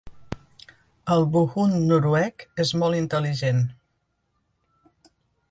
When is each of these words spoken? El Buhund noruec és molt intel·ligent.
El 1.15 1.25
Buhund 1.35 1.77
noruec 1.91 2.47
és 2.65 2.73
molt 2.85 2.99
intel·ligent. 3.01 3.61